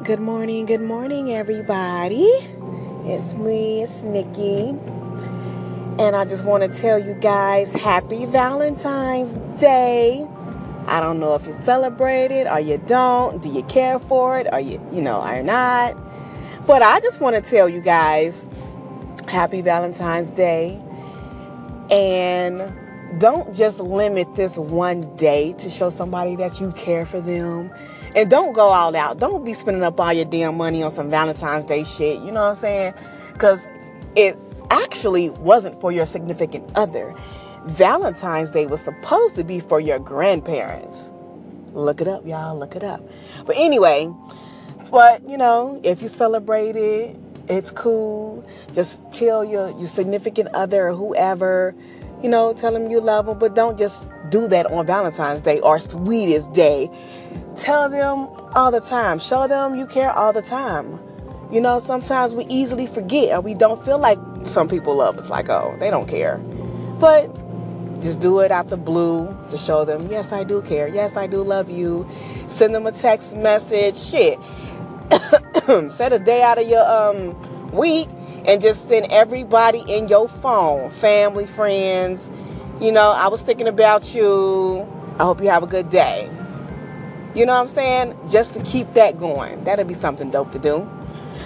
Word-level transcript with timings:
Good 0.00 0.20
morning, 0.20 0.66
good 0.66 0.80
morning, 0.80 1.30
everybody. 1.32 2.24
It's 3.04 3.34
me, 3.34 3.82
it's 3.82 4.02
Nikki. 4.02 4.70
And 5.98 6.16
I 6.16 6.24
just 6.24 6.44
want 6.44 6.64
to 6.64 6.80
tell 6.80 6.98
you 6.98 7.14
guys 7.14 7.72
happy 7.74 8.24
Valentine's 8.24 9.36
Day. 9.60 10.26
I 10.86 10.98
don't 10.98 11.20
know 11.20 11.36
if 11.36 11.46
you 11.46 11.52
celebrate 11.52 12.32
it 12.32 12.48
or 12.48 12.58
you 12.58 12.78
don't. 12.78 13.40
Do 13.42 13.50
you 13.50 13.62
care 13.64 14.00
for 14.00 14.40
it 14.40 14.48
or 14.50 14.58
you, 14.58 14.84
you 14.90 15.02
know, 15.02 15.20
are 15.20 15.42
not? 15.42 15.94
But 16.66 16.82
I 16.82 16.98
just 17.00 17.20
want 17.20 17.36
to 17.36 17.42
tell 17.42 17.68
you 17.68 17.82
guys 17.82 18.46
happy 19.28 19.60
Valentine's 19.60 20.30
Day. 20.30 20.82
And 21.90 23.20
don't 23.20 23.54
just 23.54 23.78
limit 23.78 24.34
this 24.34 24.56
one 24.58 25.14
day 25.16 25.52
to 25.58 25.70
show 25.70 25.90
somebody 25.90 26.34
that 26.36 26.60
you 26.60 26.72
care 26.72 27.04
for 27.04 27.20
them 27.20 27.70
and 28.14 28.30
don't 28.30 28.52
go 28.52 28.68
all 28.68 28.94
out. 28.94 29.18
Don't 29.18 29.44
be 29.44 29.52
spending 29.52 29.82
up 29.82 29.98
all 30.00 30.12
your 30.12 30.24
damn 30.24 30.56
money 30.56 30.82
on 30.82 30.90
some 30.90 31.10
Valentine's 31.10 31.66
Day 31.66 31.84
shit. 31.84 32.20
You 32.22 32.32
know 32.32 32.42
what 32.42 32.50
I'm 32.50 32.54
saying? 32.54 32.94
Because 33.32 33.66
it 34.16 34.36
actually 34.70 35.30
wasn't 35.30 35.80
for 35.80 35.92
your 35.92 36.06
significant 36.06 36.70
other. 36.76 37.14
Valentine's 37.66 38.50
Day 38.50 38.66
was 38.66 38.82
supposed 38.82 39.36
to 39.36 39.44
be 39.44 39.60
for 39.60 39.80
your 39.80 39.98
grandparents. 39.98 41.12
Look 41.72 42.00
it 42.00 42.08
up, 42.08 42.26
y'all. 42.26 42.58
Look 42.58 42.76
it 42.76 42.82
up. 42.82 43.00
But 43.46 43.56
anyway, 43.56 44.12
but 44.90 45.26
you 45.28 45.38
know, 45.38 45.80
if 45.84 46.02
you 46.02 46.08
celebrate 46.08 46.76
it, 46.76 47.16
it's 47.48 47.70
cool. 47.70 48.44
Just 48.74 49.10
tell 49.12 49.44
your 49.44 49.70
your 49.70 49.88
significant 49.88 50.48
other 50.54 50.88
or 50.88 50.94
whoever, 50.94 51.74
you 52.22 52.28
know, 52.28 52.52
tell 52.52 52.72
them 52.72 52.90
you 52.90 53.00
love 53.00 53.26
them, 53.26 53.38
but 53.38 53.54
don't 53.54 53.78
just 53.78 54.08
do 54.28 54.48
that 54.48 54.66
on 54.66 54.86
Valentine's 54.86 55.40
Day 55.40 55.60
or 55.60 55.80
sweetest 55.80 56.52
day. 56.52 56.90
Tell 57.56 57.88
them 57.88 58.28
all 58.54 58.70
the 58.70 58.80
time. 58.80 59.18
Show 59.18 59.46
them 59.46 59.76
you 59.76 59.86
care 59.86 60.10
all 60.10 60.32
the 60.32 60.42
time. 60.42 60.98
You 61.50 61.60
know, 61.60 61.78
sometimes 61.78 62.34
we 62.34 62.44
easily 62.46 62.86
forget 62.86 63.36
or 63.36 63.40
we 63.40 63.54
don't 63.54 63.84
feel 63.84 63.98
like 63.98 64.18
some 64.44 64.68
people 64.68 64.96
love 64.96 65.18
us, 65.18 65.28
like, 65.28 65.50
oh, 65.50 65.76
they 65.78 65.90
don't 65.90 66.08
care. 66.08 66.38
But 66.98 67.30
just 68.02 68.20
do 68.20 68.40
it 68.40 68.50
out 68.50 68.68
the 68.68 68.76
blue 68.76 69.36
to 69.50 69.58
show 69.58 69.84
them, 69.84 70.10
yes, 70.10 70.32
I 70.32 70.44
do 70.44 70.62
care. 70.62 70.88
Yes, 70.88 71.16
I 71.16 71.26
do 71.26 71.42
love 71.42 71.70
you. 71.70 72.08
Send 72.48 72.74
them 72.74 72.86
a 72.86 72.92
text 72.92 73.36
message. 73.36 73.96
Shit. 73.96 74.38
Set 75.92 76.12
a 76.12 76.18
day 76.18 76.42
out 76.42 76.58
of 76.58 76.66
your 76.66 76.84
um, 76.84 77.70
week 77.70 78.08
and 78.46 78.60
just 78.60 78.88
send 78.88 79.06
everybody 79.12 79.84
in 79.86 80.08
your 80.08 80.28
phone, 80.28 80.90
family, 80.90 81.46
friends. 81.46 82.28
You 82.80 82.92
know, 82.92 83.12
I 83.12 83.28
was 83.28 83.42
thinking 83.42 83.68
about 83.68 84.14
you. 84.14 84.88
I 85.18 85.24
hope 85.24 85.40
you 85.40 85.48
have 85.48 85.62
a 85.62 85.68
good 85.68 85.90
day. 85.90 86.28
You 87.34 87.46
know 87.46 87.54
what 87.54 87.60
I'm 87.60 87.68
saying? 87.68 88.18
Just 88.30 88.54
to 88.54 88.62
keep 88.62 88.92
that 88.94 89.18
going. 89.18 89.64
That'd 89.64 89.88
be 89.88 89.94
something 89.94 90.30
dope 90.30 90.52
to 90.52 90.58
do. 90.58 90.88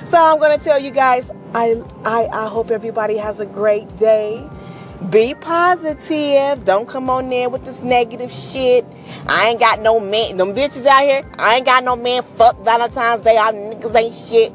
So 0.05 0.19
I'm 0.19 0.39
gonna 0.39 0.59
tell 0.59 0.79
you 0.79 0.91
guys, 0.91 1.31
I 1.55 1.83
I, 2.05 2.27
I 2.27 2.49
hope 2.49 2.71
everybody 2.71 3.17
has 3.17 3.41
a 3.41 3.47
great 3.47 3.97
day. 3.97 4.49
Be 5.11 5.35
positive. 5.35 6.65
Don't 6.65 6.89
come 6.89 7.11
on 7.11 7.29
there 7.29 7.49
with 7.49 7.65
this 7.65 7.83
negative 7.83 8.33
shit. 8.33 8.85
I 9.27 9.49
ain't 9.49 9.61
got 9.61 9.81
no 9.81 10.01
man. 10.01 10.39
Them 10.39 10.55
bitches 10.55 10.87
out 10.87 11.03
here. 11.03 11.23
I 11.39 11.57
ain't 11.57 11.67
got 11.67 11.85
no 11.85 11.97
man. 11.97 12.23
Fuck 12.23 12.59
Valentine's 12.65 13.23
Day. 13.23 13.37
Our 13.37 13.53
niggas 13.53 13.95
ain't 13.95 14.15
shit. 14.15 14.53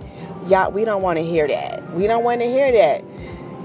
Y'all, 0.48 0.72
we 0.72 0.84
don't 0.84 1.02
want 1.02 1.18
to 1.18 1.24
hear 1.24 1.48
that. 1.48 1.94
We 1.94 2.08
don't 2.08 2.24
want 2.24 2.42
to 2.42 2.48
hear 2.48 2.72
that. 2.72 3.04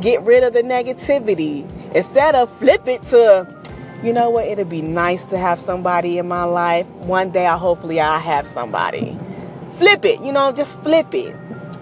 Get 0.03 0.23
rid 0.23 0.45
of 0.45 0.53
the 0.53 0.63
negativity. 0.63 1.67
Instead 1.95 2.35
of 2.35 2.53
flip 2.59 2.87
it 2.87 3.03
to 3.05 3.49
you 4.03 4.13
know 4.13 4.31
what? 4.31 4.47
It'd 4.47 4.69
be 4.69 4.83
nice 4.83 5.25
to 5.25 5.39
have 5.39 5.59
somebody 5.59 6.19
in 6.19 6.29
my 6.29 6.45
life. 6.45 6.87
One 6.87 7.31
day, 7.31 7.47
I 7.47 7.57
hopefully 7.57 8.01
I'll 8.01 8.21
have 8.21 8.47
somebody. 8.47 9.19
Flip 9.73 10.05
it, 10.05 10.21
you 10.21 10.33
know, 10.33 10.53
just 10.53 10.81
flip 10.81 11.15
it. 11.15 11.37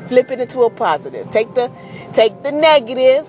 Flip 0.06 0.30
it 0.30 0.40
into 0.40 0.60
a 0.62 0.70
positive. 0.70 1.30
Take 1.30 1.54
the 1.54 1.70
take 2.12 2.42
the 2.42 2.52
negative 2.52 3.28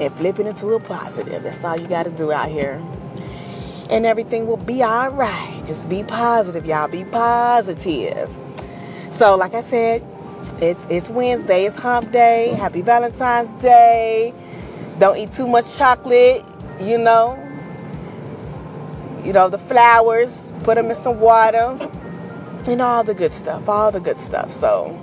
and 0.00 0.12
flip 0.14 0.38
it 0.38 0.46
into 0.46 0.68
a 0.68 0.80
positive. 0.80 1.42
That's 1.42 1.64
all 1.64 1.80
you 1.80 1.88
got 1.88 2.04
to 2.04 2.10
do 2.10 2.32
out 2.32 2.50
here. 2.50 2.82
And 3.88 4.04
everything 4.04 4.46
will 4.46 4.56
be 4.56 4.82
all 4.82 5.10
right. 5.10 5.62
Just 5.64 5.88
be 5.88 6.02
positive, 6.02 6.66
y'all. 6.66 6.88
Be 6.88 7.04
positive. 7.04 8.36
So, 9.10 9.36
like 9.36 9.54
I 9.54 9.60
said, 9.60 10.04
it's 10.60 10.86
it's 10.90 11.08
Wednesday. 11.08 11.64
It's 11.64 11.76
Hump 11.76 12.12
Day. 12.12 12.48
Happy 12.58 12.82
Valentine's 12.82 13.50
Day. 13.62 14.34
Don't 14.98 15.16
eat 15.16 15.32
too 15.32 15.46
much 15.46 15.76
chocolate. 15.78 16.44
You 16.80 16.98
know, 16.98 17.45
you 19.26 19.32
know, 19.32 19.48
the 19.48 19.58
flowers, 19.58 20.52
put 20.62 20.76
them 20.76 20.86
in 20.86 20.94
some 20.94 21.18
water, 21.18 21.76
and 22.66 22.80
all 22.80 23.02
the 23.02 23.12
good 23.12 23.32
stuff, 23.32 23.68
all 23.68 23.90
the 23.90 23.98
good 23.98 24.20
stuff. 24.20 24.52
So 24.52 25.02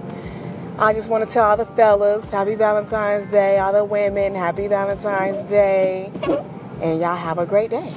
I 0.79 0.93
just 0.93 1.09
want 1.09 1.27
to 1.27 1.33
tell 1.33 1.43
all 1.43 1.57
the 1.57 1.65
fellas, 1.65 2.31
happy 2.31 2.55
Valentine's 2.55 3.27
Day, 3.27 3.59
all 3.59 3.73
the 3.73 3.83
women, 3.83 4.33
happy 4.33 4.69
Valentine's 4.69 5.41
Day, 5.49 6.09
and 6.81 7.01
y'all 7.01 7.17
have 7.17 7.37
a 7.37 7.45
great 7.45 7.69
day. 7.69 7.93